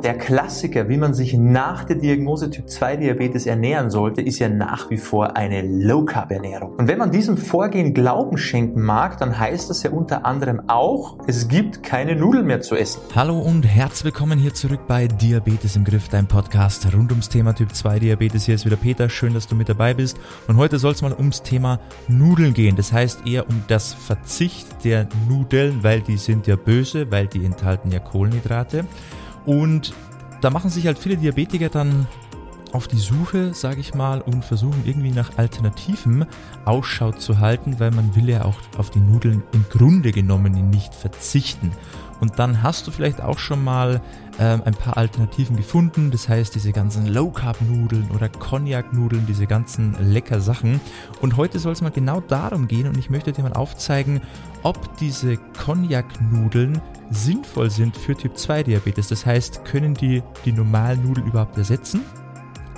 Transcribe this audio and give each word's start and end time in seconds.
Der 0.00 0.16
Klassiker, 0.16 0.88
wie 0.88 0.96
man 0.96 1.12
sich 1.12 1.34
nach 1.34 1.82
der 1.82 1.96
Diagnose 1.96 2.50
Typ 2.50 2.70
2 2.70 2.98
Diabetes 2.98 3.46
ernähren 3.46 3.90
sollte, 3.90 4.22
ist 4.22 4.38
ja 4.38 4.48
nach 4.48 4.90
wie 4.90 4.96
vor 4.96 5.36
eine 5.36 5.62
Low 5.62 6.04
Carb 6.04 6.30
Ernährung. 6.30 6.76
Und 6.76 6.86
wenn 6.86 6.98
man 6.98 7.10
diesem 7.10 7.36
Vorgehen 7.36 7.94
Glauben 7.94 8.38
schenken 8.38 8.80
mag, 8.80 9.18
dann 9.18 9.40
heißt 9.40 9.68
das 9.68 9.82
ja 9.82 9.90
unter 9.90 10.24
anderem 10.24 10.62
auch, 10.68 11.18
es 11.26 11.48
gibt 11.48 11.82
keine 11.82 12.14
Nudeln 12.14 12.46
mehr 12.46 12.60
zu 12.60 12.76
essen. 12.76 13.00
Hallo 13.16 13.40
und 13.40 13.64
herzlich 13.64 14.04
willkommen 14.04 14.38
hier 14.38 14.54
zurück 14.54 14.82
bei 14.86 15.08
Diabetes 15.08 15.74
im 15.74 15.82
Griff, 15.82 16.08
dein 16.08 16.28
Podcast 16.28 16.94
rund 16.94 17.10
ums 17.10 17.28
Thema 17.28 17.52
Typ 17.52 17.74
2 17.74 17.98
Diabetes. 17.98 18.44
Hier 18.44 18.54
ist 18.54 18.66
wieder 18.66 18.76
Peter, 18.76 19.08
schön, 19.08 19.34
dass 19.34 19.48
du 19.48 19.56
mit 19.56 19.68
dabei 19.68 19.94
bist. 19.94 20.16
Und 20.46 20.58
heute 20.58 20.78
soll 20.78 20.92
es 20.92 21.02
mal 21.02 21.12
ums 21.12 21.42
Thema 21.42 21.80
Nudeln 22.06 22.54
gehen. 22.54 22.76
Das 22.76 22.92
heißt 22.92 23.26
eher 23.26 23.48
um 23.48 23.64
das 23.66 23.94
Verzicht 23.94 24.84
der 24.84 25.08
Nudeln, 25.28 25.82
weil 25.82 26.02
die 26.02 26.18
sind 26.18 26.46
ja 26.46 26.54
böse, 26.54 27.10
weil 27.10 27.26
die 27.26 27.44
enthalten 27.44 27.90
ja 27.90 27.98
Kohlenhydrate. 27.98 28.84
Und 29.48 29.94
da 30.42 30.50
machen 30.50 30.68
sich 30.68 30.86
halt 30.86 30.98
viele 30.98 31.16
Diabetiker 31.16 31.70
dann 31.70 32.06
auf 32.72 32.86
die 32.86 32.98
Suche, 32.98 33.54
sage 33.54 33.80
ich 33.80 33.94
mal, 33.94 34.20
und 34.20 34.44
versuchen 34.44 34.82
irgendwie 34.84 35.10
nach 35.10 35.38
Alternativen 35.38 36.26
Ausschau 36.66 37.12
zu 37.12 37.38
halten, 37.38 37.80
weil 37.80 37.90
man 37.90 38.14
will 38.14 38.28
ja 38.28 38.44
auch 38.44 38.58
auf 38.76 38.90
die 38.90 39.00
Nudeln 39.00 39.42
im 39.52 39.64
Grunde 39.70 40.12
genommen 40.12 40.68
nicht 40.68 40.94
verzichten. 40.94 41.72
Und 42.20 42.38
dann 42.38 42.62
hast 42.62 42.86
du 42.86 42.90
vielleicht 42.90 43.22
auch 43.22 43.38
schon 43.38 43.64
mal 43.64 44.02
ähm, 44.38 44.62
ein 44.64 44.74
paar 44.74 44.96
Alternativen 44.96 45.56
gefunden. 45.56 46.10
Das 46.10 46.28
heißt, 46.28 46.54
diese 46.54 46.72
ganzen 46.72 47.06
Low 47.06 47.30
Carb 47.30 47.60
Nudeln 47.60 48.10
oder 48.14 48.28
Cognac 48.28 48.92
Nudeln, 48.92 49.26
diese 49.26 49.46
ganzen 49.46 49.96
lecker 50.00 50.40
Sachen. 50.40 50.80
Und 51.20 51.36
heute 51.36 51.58
soll 51.58 51.72
es 51.72 51.80
mal 51.80 51.90
genau 51.90 52.20
darum 52.20 52.68
gehen 52.68 52.86
und 52.86 52.96
ich 52.96 53.10
möchte 53.10 53.32
dir 53.32 53.42
mal 53.42 53.52
aufzeigen, 53.52 54.20
ob 54.62 54.96
diese 54.98 55.36
Cognac 55.64 56.06
Nudeln 56.30 56.80
sinnvoll 57.10 57.70
sind 57.70 57.96
für 57.96 58.16
Typ 58.16 58.36
2 58.36 58.64
Diabetes. 58.64 59.08
Das 59.08 59.26
heißt, 59.26 59.64
können 59.64 59.94
die 59.94 60.22
die 60.44 60.52
normalen 60.52 61.02
Nudeln 61.06 61.26
überhaupt 61.26 61.56
ersetzen? 61.56 62.02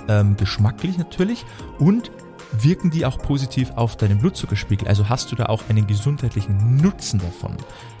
Ähm, 0.07 0.35
geschmacklich 0.35 0.97
natürlich 0.97 1.45
und 1.79 2.11
wirken 2.51 2.91
die 2.91 3.05
auch 3.05 3.17
positiv 3.17 3.71
auf 3.75 3.95
deinen 3.95 4.19
Blutzuckerspiegel. 4.19 4.87
Also 4.87 5.09
hast 5.09 5.31
du 5.31 5.35
da 5.35 5.45
auch 5.45 5.63
einen 5.69 5.87
gesundheitlichen 5.87 6.77
Nutzen 6.77 7.19
davon. 7.19 7.57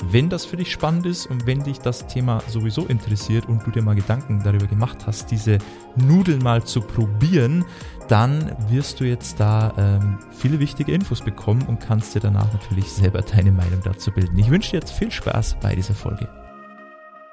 Wenn 0.09 0.29
das 0.29 0.45
für 0.45 0.57
dich 0.57 0.71
spannend 0.71 1.05
ist 1.05 1.25
und 1.25 1.45
wenn 1.45 1.63
dich 1.63 1.79
das 1.79 2.07
Thema 2.07 2.41
sowieso 2.47 2.85
interessiert 2.85 3.47
und 3.47 3.65
du 3.65 3.71
dir 3.71 3.81
mal 3.81 3.95
Gedanken 3.95 4.41
darüber 4.43 4.67
gemacht 4.67 5.05
hast, 5.07 5.31
diese 5.31 5.57
Nudeln 5.95 6.39
mal 6.39 6.63
zu 6.63 6.81
probieren, 6.81 7.65
dann 8.07 8.55
wirst 8.69 8.99
du 8.99 9.05
jetzt 9.05 9.39
da 9.39 9.73
ähm, 9.77 10.19
viele 10.31 10.59
wichtige 10.59 10.91
Infos 10.91 11.21
bekommen 11.21 11.63
und 11.67 11.79
kannst 11.79 12.15
dir 12.15 12.19
danach 12.19 12.51
natürlich 12.51 12.91
selber 12.91 13.21
deine 13.21 13.51
Meinung 13.51 13.81
dazu 13.83 14.11
bilden. 14.11 14.37
Ich 14.37 14.49
wünsche 14.49 14.71
dir 14.71 14.79
jetzt 14.79 14.91
viel 14.91 15.11
Spaß 15.11 15.57
bei 15.61 15.75
dieser 15.75 15.93
Folge. 15.93 16.27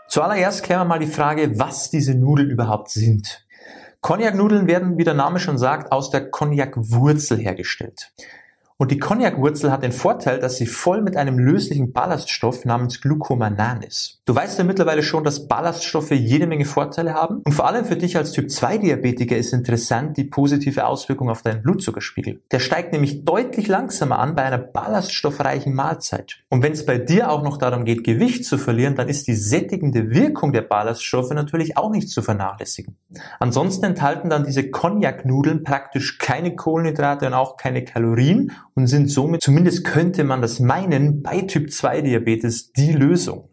Zuallererst 0.08 0.62
klären 0.62 0.82
wir 0.82 0.84
mal 0.86 0.98
die 0.98 1.06
Frage, 1.06 1.58
was 1.58 1.90
diese 1.90 2.14
Nudeln 2.14 2.48
überhaupt 2.48 2.90
sind. 2.90 3.46
Cognac-Nudeln 4.00 4.66
werden, 4.66 4.96
wie 4.96 5.04
der 5.04 5.14
Name 5.14 5.38
schon 5.38 5.58
sagt, 5.58 5.92
aus 5.92 6.10
der 6.10 6.30
Cognac-Wurzel 6.30 7.38
hergestellt. 7.38 8.12
Und 8.80 8.92
die 8.92 8.98
Cognac-Wurzel 9.00 9.72
hat 9.72 9.82
den 9.82 9.90
Vorteil, 9.90 10.38
dass 10.38 10.56
sie 10.56 10.66
voll 10.66 11.02
mit 11.02 11.16
einem 11.16 11.36
löslichen 11.36 11.92
Ballaststoff 11.92 12.64
namens 12.64 13.00
Glucomanan 13.00 13.82
ist. 13.82 14.20
Du 14.24 14.36
weißt 14.36 14.56
ja 14.56 14.62
mittlerweile 14.62 15.02
schon, 15.02 15.24
dass 15.24 15.48
Ballaststoffe 15.48 16.12
jede 16.12 16.46
Menge 16.46 16.64
Vorteile 16.64 17.12
haben. 17.12 17.42
Und 17.44 17.54
vor 17.54 17.66
allem 17.66 17.84
für 17.84 17.96
dich 17.96 18.16
als 18.16 18.30
Typ-2-Diabetiker 18.30 19.36
ist 19.36 19.52
interessant 19.52 20.16
die 20.16 20.22
positive 20.22 20.86
Auswirkung 20.86 21.28
auf 21.28 21.42
deinen 21.42 21.62
Blutzuckerspiegel. 21.62 22.40
Der 22.52 22.60
steigt 22.60 22.92
nämlich 22.92 23.24
deutlich 23.24 23.66
langsamer 23.66 24.20
an 24.20 24.36
bei 24.36 24.44
einer 24.44 24.58
ballaststoffreichen 24.58 25.74
Mahlzeit. 25.74 26.38
Und 26.48 26.62
wenn 26.62 26.72
es 26.72 26.86
bei 26.86 26.98
dir 26.98 27.32
auch 27.32 27.42
noch 27.42 27.56
darum 27.56 27.84
geht, 27.84 28.04
Gewicht 28.04 28.44
zu 28.44 28.58
verlieren, 28.58 28.94
dann 28.94 29.08
ist 29.08 29.26
die 29.26 29.34
sättigende 29.34 30.10
Wirkung 30.10 30.52
der 30.52 30.62
Ballaststoffe 30.62 31.30
natürlich 31.30 31.76
auch 31.76 31.90
nicht 31.90 32.10
zu 32.10 32.22
vernachlässigen. 32.22 32.96
Ansonsten 33.40 33.86
enthalten 33.86 34.30
dann 34.30 34.44
diese 34.44 34.70
Cognac-Nudeln 34.70 35.64
praktisch 35.64 36.18
keine 36.18 36.54
Kohlenhydrate 36.54 37.26
und 37.26 37.34
auch 37.34 37.56
keine 37.56 37.84
Kalorien 37.84 38.52
und 38.78 38.86
sind 38.86 39.10
somit, 39.10 39.42
zumindest 39.42 39.84
könnte 39.84 40.22
man 40.22 40.40
das 40.40 40.60
meinen, 40.60 41.20
bei 41.20 41.40
Typ 41.40 41.72
2 41.72 42.02
Diabetes 42.02 42.70
die 42.70 42.92
Lösung. 42.92 43.50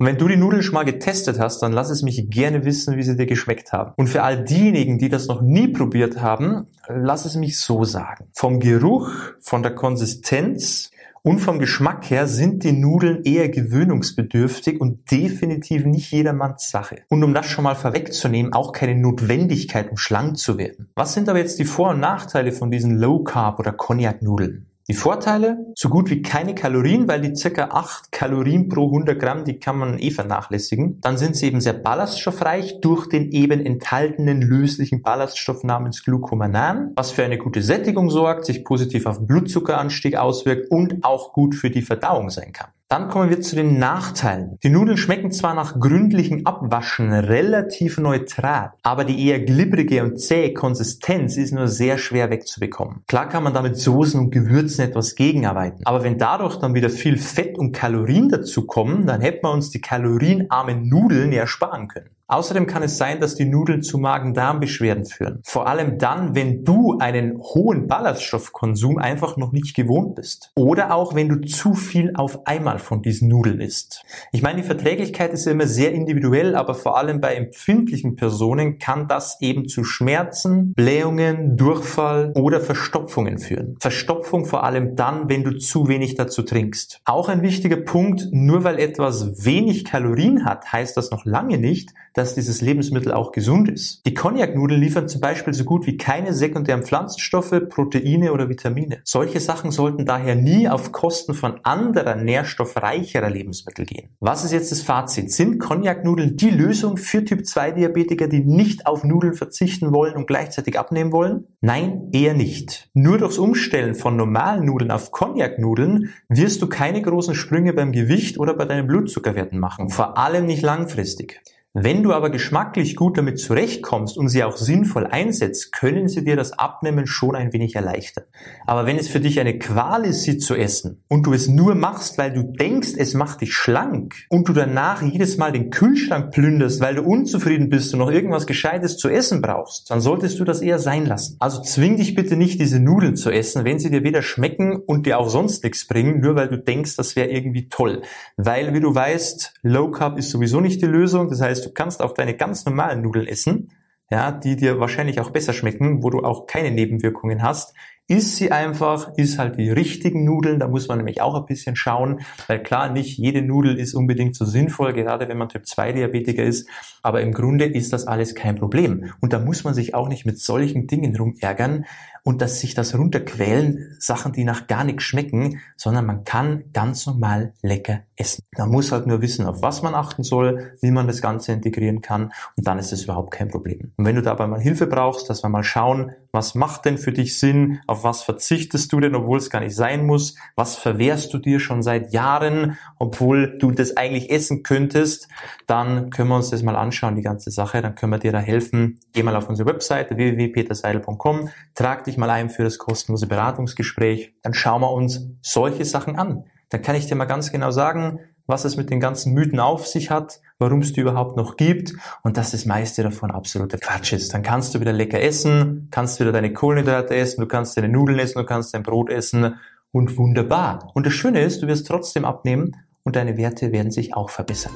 Und 0.00 0.06
wenn 0.06 0.16
du 0.16 0.28
die 0.28 0.38
Nudeln 0.38 0.62
schon 0.62 0.72
mal 0.72 0.86
getestet 0.86 1.38
hast, 1.38 1.60
dann 1.60 1.72
lass 1.72 1.90
es 1.90 2.00
mich 2.00 2.30
gerne 2.30 2.64
wissen, 2.64 2.96
wie 2.96 3.02
sie 3.02 3.18
dir 3.18 3.26
geschmeckt 3.26 3.74
haben. 3.74 3.92
Und 3.98 4.06
für 4.06 4.22
all 4.22 4.42
diejenigen, 4.42 4.96
die 4.96 5.10
das 5.10 5.26
noch 5.26 5.42
nie 5.42 5.68
probiert 5.68 6.22
haben, 6.22 6.68
lass 6.88 7.26
es 7.26 7.36
mich 7.36 7.60
so 7.60 7.84
sagen. 7.84 8.28
Vom 8.32 8.60
Geruch, 8.60 9.10
von 9.42 9.62
der 9.62 9.74
Konsistenz 9.74 10.90
und 11.20 11.40
vom 11.40 11.58
Geschmack 11.58 12.08
her 12.08 12.26
sind 12.28 12.64
die 12.64 12.72
Nudeln 12.72 13.24
eher 13.24 13.50
gewöhnungsbedürftig 13.50 14.80
und 14.80 15.10
definitiv 15.10 15.84
nicht 15.84 16.10
jedermanns 16.12 16.70
Sache. 16.70 17.02
Und 17.10 17.22
um 17.22 17.34
das 17.34 17.44
schon 17.44 17.64
mal 17.64 17.74
vorwegzunehmen, 17.74 18.54
auch 18.54 18.72
keine 18.72 18.94
Notwendigkeit, 18.98 19.90
um 19.90 19.98
schlank 19.98 20.38
zu 20.38 20.56
werden. 20.56 20.88
Was 20.94 21.12
sind 21.12 21.28
aber 21.28 21.40
jetzt 21.40 21.58
die 21.58 21.66
Vor- 21.66 21.90
und 21.90 22.00
Nachteile 22.00 22.52
von 22.52 22.70
diesen 22.70 22.96
Low 22.96 23.22
Carb 23.22 23.58
oder 23.58 23.72
Cognac 23.72 24.22
Nudeln? 24.22 24.69
Die 24.90 24.96
Vorteile? 24.96 25.72
So 25.76 25.88
gut 25.88 26.10
wie 26.10 26.20
keine 26.20 26.52
Kalorien, 26.52 27.06
weil 27.06 27.20
die 27.20 27.36
circa 27.36 27.68
8 27.70 28.10
Kalorien 28.10 28.68
pro 28.68 28.86
100 28.86 29.20
Gramm, 29.20 29.44
die 29.44 29.60
kann 29.60 29.78
man 29.78 30.00
eh 30.00 30.10
vernachlässigen. 30.10 31.00
Dann 31.00 31.16
sind 31.16 31.36
sie 31.36 31.46
eben 31.46 31.60
sehr 31.60 31.74
ballaststoffreich 31.74 32.80
durch 32.80 33.08
den 33.08 33.30
eben 33.30 33.64
enthaltenen 33.64 34.42
löslichen 34.42 35.00
Ballaststoff 35.00 35.62
namens 35.62 36.02
Glucomanan, 36.02 36.90
was 36.96 37.12
für 37.12 37.22
eine 37.22 37.38
gute 37.38 37.62
Sättigung 37.62 38.10
sorgt, 38.10 38.46
sich 38.46 38.64
positiv 38.64 39.06
auf 39.06 39.18
den 39.18 39.28
Blutzuckeranstieg 39.28 40.16
auswirkt 40.16 40.72
und 40.72 41.04
auch 41.04 41.34
gut 41.34 41.54
für 41.54 41.70
die 41.70 41.82
Verdauung 41.82 42.28
sein 42.28 42.52
kann. 42.52 42.70
Dann 42.90 43.08
kommen 43.08 43.30
wir 43.30 43.40
zu 43.40 43.54
den 43.54 43.78
Nachteilen. 43.78 44.58
Die 44.64 44.68
Nudeln 44.68 44.96
schmecken 44.96 45.30
zwar 45.30 45.54
nach 45.54 45.78
gründlichen 45.78 46.44
Abwaschen 46.44 47.12
relativ 47.12 47.98
neutral, 47.98 48.72
aber 48.82 49.04
die 49.04 49.28
eher 49.28 49.38
glibbrige 49.38 50.02
und 50.02 50.20
zähe 50.20 50.52
Konsistenz 50.52 51.36
ist 51.36 51.52
nur 51.52 51.68
sehr 51.68 51.98
schwer 51.98 52.30
wegzubekommen. 52.30 53.04
Klar 53.06 53.28
kann 53.28 53.44
man 53.44 53.54
damit 53.54 53.76
Soßen 53.76 54.18
und 54.18 54.32
Gewürzen 54.32 54.84
etwas 54.84 55.14
gegenarbeiten, 55.14 55.86
aber 55.86 56.02
wenn 56.02 56.18
dadurch 56.18 56.56
dann 56.56 56.74
wieder 56.74 56.90
viel 56.90 57.16
Fett 57.16 57.56
und 57.56 57.70
Kalorien 57.70 58.28
dazu 58.28 58.66
kommen, 58.66 59.06
dann 59.06 59.20
hätten 59.20 59.46
wir 59.46 59.52
uns 59.52 59.70
die 59.70 59.80
kalorienarmen 59.80 60.88
Nudeln 60.88 61.30
ja 61.30 61.46
sparen 61.46 61.86
können. 61.86 62.10
Außerdem 62.30 62.68
kann 62.68 62.84
es 62.84 62.96
sein, 62.96 63.18
dass 63.18 63.34
die 63.34 63.44
Nudeln 63.44 63.82
zu 63.82 63.98
Magen-Darm-Beschwerden 63.98 65.04
führen. 65.04 65.40
Vor 65.42 65.66
allem 65.66 65.98
dann, 65.98 66.36
wenn 66.36 66.64
du 66.64 66.98
einen 67.00 67.40
hohen 67.40 67.88
Ballaststoffkonsum 67.88 68.98
einfach 68.98 69.36
noch 69.36 69.50
nicht 69.50 69.74
gewohnt 69.74 70.14
bist. 70.14 70.52
Oder 70.54 70.94
auch, 70.94 71.16
wenn 71.16 71.28
du 71.28 71.40
zu 71.40 71.74
viel 71.74 72.12
auf 72.14 72.46
einmal 72.46 72.78
von 72.78 73.02
diesen 73.02 73.28
Nudeln 73.28 73.60
isst. 73.60 74.04
Ich 74.30 74.42
meine, 74.42 74.60
die 74.60 74.66
Verträglichkeit 74.66 75.32
ist 75.32 75.44
ja 75.46 75.50
immer 75.50 75.66
sehr 75.66 75.90
individuell, 75.90 76.54
aber 76.54 76.74
vor 76.74 76.96
allem 76.96 77.20
bei 77.20 77.34
empfindlichen 77.34 78.14
Personen 78.14 78.78
kann 78.78 79.08
das 79.08 79.40
eben 79.40 79.66
zu 79.66 79.82
Schmerzen, 79.82 80.72
Blähungen, 80.74 81.56
Durchfall 81.56 82.32
oder 82.36 82.60
Verstopfungen 82.60 83.38
führen. 83.38 83.76
Verstopfung 83.80 84.44
vor 84.44 84.62
allem 84.62 84.94
dann, 84.94 85.28
wenn 85.28 85.42
du 85.42 85.58
zu 85.58 85.88
wenig 85.88 86.14
dazu 86.14 86.42
trinkst. 86.42 87.00
Auch 87.04 87.28
ein 87.28 87.42
wichtiger 87.42 87.78
Punkt, 87.78 88.28
nur 88.30 88.62
weil 88.62 88.78
etwas 88.78 89.44
wenig 89.44 89.84
Kalorien 89.84 90.44
hat, 90.44 90.72
heißt 90.72 90.96
das 90.96 91.10
noch 91.10 91.24
lange 91.24 91.58
nicht, 91.58 91.92
dass 92.20 92.34
dieses 92.34 92.60
Lebensmittel 92.60 93.12
auch 93.12 93.32
gesund 93.32 93.70
ist. 93.70 94.04
Die 94.04 94.12
Cognac-Nudeln 94.12 94.78
liefern 94.78 95.08
zum 95.08 95.22
Beispiel 95.22 95.54
so 95.54 95.64
gut 95.64 95.86
wie 95.86 95.96
keine 95.96 96.34
sekundären 96.34 96.82
Pflanzenstoffe, 96.82 97.62
Proteine 97.70 98.34
oder 98.34 98.50
Vitamine. 98.50 99.00
Solche 99.04 99.40
Sachen 99.40 99.70
sollten 99.70 100.04
daher 100.04 100.34
nie 100.34 100.68
auf 100.68 100.92
Kosten 100.92 101.32
von 101.32 101.60
anderer 101.62 102.16
nährstoffreicherer 102.16 103.30
Lebensmittel 103.30 103.86
gehen. 103.86 104.10
Was 104.20 104.44
ist 104.44 104.52
jetzt 104.52 104.70
das 104.70 104.82
Fazit? 104.82 105.32
Sind 105.32 105.58
Cognac-Nudeln 105.60 106.36
die 106.36 106.50
Lösung 106.50 106.98
für 106.98 107.24
Typ-2-Diabetiker, 107.24 108.28
die 108.28 108.44
nicht 108.44 108.86
auf 108.86 109.02
Nudeln 109.02 109.32
verzichten 109.32 109.94
wollen 109.94 110.14
und 110.14 110.26
gleichzeitig 110.26 110.78
abnehmen 110.78 111.12
wollen? 111.12 111.46
Nein, 111.62 112.10
eher 112.12 112.34
nicht. 112.34 112.90
Nur 112.92 113.16
durchs 113.16 113.38
Umstellen 113.38 113.94
von 113.94 114.16
normalen 114.16 114.66
Nudeln 114.66 114.90
auf 114.90 115.10
Cognac-Nudeln 115.10 116.10
wirst 116.28 116.60
du 116.60 116.68
keine 116.68 117.00
großen 117.00 117.34
Sprünge 117.34 117.72
beim 117.72 117.92
Gewicht 117.92 118.38
oder 118.38 118.52
bei 118.52 118.66
deinen 118.66 118.86
Blutzuckerwerten 118.86 119.58
machen. 119.58 119.88
Vor 119.88 120.18
allem 120.18 120.44
nicht 120.44 120.60
langfristig. 120.60 121.40
Wenn 121.72 122.02
du 122.02 122.12
aber 122.12 122.30
geschmacklich 122.30 122.96
gut 122.96 123.16
damit 123.16 123.38
zurechtkommst 123.38 124.18
und 124.18 124.28
sie 124.28 124.42
auch 124.42 124.56
sinnvoll 124.56 125.06
einsetzt, 125.06 125.70
können 125.70 126.08
sie 126.08 126.24
dir 126.24 126.34
das 126.34 126.50
Abnehmen 126.50 127.06
schon 127.06 127.36
ein 127.36 127.52
wenig 127.52 127.76
erleichtern. 127.76 128.24
Aber 128.66 128.86
wenn 128.86 128.98
es 128.98 129.06
für 129.06 129.20
dich 129.20 129.38
eine 129.38 129.56
Qual 129.56 130.04
ist, 130.04 130.24
sie 130.24 130.38
zu 130.38 130.56
essen 130.56 131.04
und 131.06 131.28
du 131.28 131.32
es 131.32 131.46
nur 131.46 131.76
machst, 131.76 132.18
weil 132.18 132.32
du 132.32 132.42
denkst, 132.42 132.94
es 132.96 133.14
macht 133.14 133.42
dich 133.42 133.54
schlank 133.54 134.16
und 134.30 134.48
du 134.48 134.52
danach 134.52 135.00
jedes 135.00 135.36
Mal 135.36 135.52
den 135.52 135.70
Kühlschrank 135.70 136.32
plünderst, 136.32 136.80
weil 136.80 136.96
du 136.96 137.02
unzufrieden 137.02 137.68
bist 137.68 137.92
und 137.92 138.00
noch 138.00 138.10
irgendwas 138.10 138.48
Gescheites 138.48 138.96
zu 138.96 139.08
essen 139.08 139.40
brauchst, 139.40 139.92
dann 139.92 140.00
solltest 140.00 140.40
du 140.40 140.44
das 140.44 140.62
eher 140.62 140.80
sein 140.80 141.06
lassen. 141.06 141.36
Also 141.38 141.62
zwing 141.62 141.96
dich 141.98 142.16
bitte 142.16 142.34
nicht, 142.34 142.60
diese 142.60 142.80
Nudeln 142.80 143.14
zu 143.14 143.30
essen, 143.30 143.64
wenn 143.64 143.78
sie 143.78 143.90
dir 143.90 144.02
weder 144.02 144.22
schmecken 144.22 144.74
und 144.74 145.06
dir 145.06 145.20
auch 145.20 145.28
sonst 145.28 145.62
nichts 145.62 145.86
bringen, 145.86 146.20
nur 146.20 146.34
weil 146.34 146.48
du 146.48 146.58
denkst, 146.58 146.96
das 146.96 147.14
wäre 147.14 147.28
irgendwie 147.28 147.68
toll. 147.68 148.02
Weil, 148.36 148.74
wie 148.74 148.80
du 148.80 148.92
weißt, 148.92 149.54
Low 149.62 149.92
Carb 149.92 150.18
ist 150.18 150.30
sowieso 150.30 150.60
nicht 150.60 150.82
die 150.82 150.86
Lösung. 150.86 151.28
Das 151.28 151.40
heißt, 151.40 151.59
heißt, 151.60 151.66
du 151.66 151.74
kannst 151.74 152.02
auch 152.02 152.12
deine 152.12 152.36
ganz 152.36 152.64
normalen 152.64 153.02
Nudeln 153.02 153.26
essen, 153.26 153.72
ja, 154.10 154.32
die 154.32 154.56
dir 154.56 154.80
wahrscheinlich 154.80 155.20
auch 155.20 155.30
besser 155.30 155.52
schmecken, 155.52 156.02
wo 156.02 156.10
du 156.10 156.20
auch 156.20 156.46
keine 156.46 156.70
Nebenwirkungen 156.70 157.42
hast, 157.42 157.74
Isst 158.10 158.38
sie 158.38 158.50
einfach, 158.50 159.12
isst 159.16 159.38
halt 159.38 159.56
die 159.56 159.70
richtigen 159.70 160.24
Nudeln, 160.24 160.58
da 160.58 160.66
muss 160.66 160.88
man 160.88 160.98
nämlich 160.98 161.20
auch 161.20 161.36
ein 161.36 161.46
bisschen 161.46 161.76
schauen, 161.76 162.22
weil 162.48 162.60
klar, 162.60 162.90
nicht 162.90 163.18
jede 163.18 163.40
Nudel 163.40 163.78
ist 163.78 163.94
unbedingt 163.94 164.34
so 164.34 164.44
sinnvoll, 164.44 164.92
gerade 164.94 165.28
wenn 165.28 165.38
man 165.38 165.48
Typ 165.48 165.64
2 165.64 165.92
Diabetiker 165.92 166.42
ist, 166.42 166.68
aber 167.04 167.20
im 167.20 167.32
Grunde 167.32 167.66
ist 167.66 167.92
das 167.92 168.08
alles 168.08 168.34
kein 168.34 168.56
Problem. 168.56 169.12
Und 169.20 169.32
da 169.32 169.38
muss 169.38 169.62
man 169.62 169.74
sich 169.74 169.94
auch 169.94 170.08
nicht 170.08 170.26
mit 170.26 170.40
solchen 170.40 170.88
Dingen 170.88 171.14
rumärgern, 171.14 171.84
und 172.22 172.42
dass 172.42 172.60
sich 172.60 172.74
das 172.74 172.96
runterquälen, 172.96 173.96
Sachen, 173.98 174.32
die 174.32 174.44
nach 174.44 174.66
gar 174.66 174.84
nichts 174.84 175.04
schmecken, 175.04 175.60
sondern 175.76 176.06
man 176.06 176.24
kann 176.24 176.64
ganz 176.72 177.06
normal 177.06 177.54
lecker 177.62 178.00
essen. 178.16 178.42
Man 178.56 178.70
muss 178.70 178.92
halt 178.92 179.06
nur 179.06 179.22
wissen, 179.22 179.46
auf 179.46 179.62
was 179.62 179.82
man 179.82 179.94
achten 179.94 180.22
soll, 180.22 180.72
wie 180.80 180.90
man 180.90 181.06
das 181.06 181.22
Ganze 181.22 181.52
integrieren 181.52 182.00
kann 182.00 182.32
und 182.56 182.66
dann 182.66 182.78
ist 182.78 182.92
es 182.92 183.04
überhaupt 183.04 183.32
kein 183.32 183.48
Problem. 183.48 183.92
Und 183.96 184.04
wenn 184.04 184.16
du 184.16 184.22
dabei 184.22 184.46
mal 184.46 184.60
Hilfe 184.60 184.86
brauchst, 184.86 185.30
dass 185.30 185.42
wir 185.42 185.48
mal 185.48 185.64
schauen, 185.64 186.12
was 186.32 186.54
macht 186.54 186.84
denn 186.84 186.98
für 186.98 187.12
dich 187.12 187.38
Sinn, 187.38 187.80
auf 187.86 188.04
was 188.04 188.22
verzichtest 188.22 188.92
du 188.92 189.00
denn, 189.00 189.14
obwohl 189.14 189.38
es 189.38 189.50
gar 189.50 189.60
nicht 189.60 189.74
sein 189.74 190.06
muss, 190.06 190.36
was 190.54 190.76
verwehrst 190.76 191.32
du 191.34 191.38
dir 191.38 191.60
schon 191.60 191.82
seit 191.82 192.12
Jahren, 192.12 192.78
obwohl 192.98 193.58
du 193.58 193.70
das 193.70 193.96
eigentlich 193.96 194.30
essen 194.30 194.62
könntest, 194.62 195.28
dann 195.66 196.10
können 196.10 196.28
wir 196.28 196.36
uns 196.36 196.50
das 196.50 196.62
mal 196.62 196.76
anschauen, 196.76 197.16
die 197.16 197.22
ganze 197.22 197.50
Sache, 197.50 197.82
dann 197.82 197.94
können 197.94 198.12
wir 198.12 198.18
dir 198.18 198.32
da 198.32 198.40
helfen. 198.40 199.00
Geh 199.12 199.22
mal 199.22 199.36
auf 199.36 199.48
unsere 199.48 199.68
Webseite 199.68 200.16
www.peterseidel.com, 200.16 201.48
trag 201.74 202.04
dich 202.04 202.16
mal 202.16 202.30
ein 202.30 202.50
für 202.50 202.64
das 202.64 202.78
kostenlose 202.78 203.26
Beratungsgespräch, 203.26 204.34
dann 204.42 204.54
schauen 204.54 204.82
wir 204.82 204.92
uns 204.92 205.26
solche 205.42 205.84
Sachen 205.84 206.16
an. 206.16 206.44
Dann 206.70 206.82
kann 206.82 206.94
ich 206.94 207.06
dir 207.06 207.16
mal 207.16 207.24
ganz 207.24 207.50
genau 207.50 207.72
sagen, 207.72 208.20
was 208.50 208.64
es 208.64 208.76
mit 208.76 208.90
den 208.90 209.00
ganzen 209.00 209.32
Mythen 209.32 209.60
auf 209.60 209.86
sich 209.86 210.10
hat, 210.10 210.40
warum 210.58 210.80
es 210.80 210.92
die 210.92 211.00
überhaupt 211.00 211.36
noch 211.36 211.56
gibt 211.56 211.94
und 212.22 212.36
dass 212.36 212.50
das 212.50 212.66
meiste 212.66 213.02
davon 213.02 213.30
absoluter 213.30 213.78
Quatsch 213.78 214.12
ist. 214.12 214.34
Dann 214.34 214.42
kannst 214.42 214.74
du 214.74 214.80
wieder 214.80 214.92
lecker 214.92 215.20
essen, 215.20 215.88
kannst 215.90 216.20
wieder 216.20 216.32
deine 216.32 216.52
Kohlenhydrate 216.52 217.16
essen, 217.16 217.40
du 217.40 217.46
kannst 217.46 217.76
deine 217.76 217.88
Nudeln 217.88 218.18
essen, 218.18 218.38
du 218.38 218.44
kannst 218.44 218.74
dein 218.74 218.82
Brot 218.82 219.10
essen 219.10 219.54
und 219.92 220.16
wunderbar. 220.18 220.90
Und 220.94 221.06
das 221.06 221.14
Schöne 221.14 221.40
ist, 221.42 221.62
du 221.62 221.66
wirst 221.66 221.86
trotzdem 221.86 222.24
abnehmen 222.24 222.76
und 223.04 223.16
deine 223.16 223.36
Werte 223.36 223.72
werden 223.72 223.90
sich 223.90 224.14
auch 224.14 224.30
verbessern. 224.30 224.72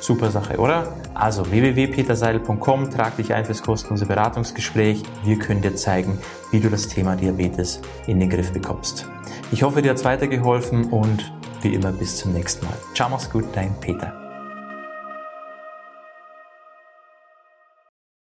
Super 0.00 0.30
Sache, 0.30 0.58
oder? 0.58 0.92
Also 1.14 1.50
www.peterseidel.com, 1.50 2.90
trag 2.90 3.16
dich 3.16 3.32
ein 3.34 3.44
fürs 3.44 3.62
kostenlose 3.62 4.06
Beratungsgespräch. 4.06 5.02
Wir 5.24 5.38
können 5.38 5.62
dir 5.62 5.74
zeigen, 5.74 6.18
wie 6.52 6.60
du 6.60 6.68
das 6.68 6.86
Thema 6.86 7.16
Diabetes 7.16 7.80
in 8.06 8.20
den 8.20 8.30
Griff 8.30 8.52
bekommst. 8.52 9.08
Ich 9.50 9.62
hoffe, 9.62 9.82
dir 9.82 9.90
hat's 9.90 10.04
weitergeholfen 10.04 10.92
und 10.92 11.32
wie 11.62 11.74
immer 11.74 11.92
bis 11.92 12.16
zum 12.16 12.32
nächsten 12.32 12.66
Mal. 12.66 12.76
Ciao, 12.94 13.08
mach's 13.08 13.30
gut, 13.30 13.44
dein 13.54 13.78
Peter. 13.80 14.25